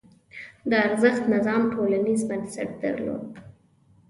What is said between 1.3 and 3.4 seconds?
نظام ټولنیز بنسټ درلود.